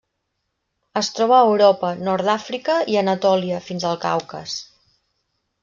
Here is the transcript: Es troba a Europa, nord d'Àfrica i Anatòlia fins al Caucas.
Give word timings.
Es 1.01 1.09
troba 1.19 1.35
a 1.39 1.43
Europa, 1.49 1.91
nord 2.07 2.27
d'Àfrica 2.29 2.79
i 2.95 2.99
Anatòlia 3.03 3.63
fins 3.69 3.89
al 3.93 4.01
Caucas. 4.09 4.57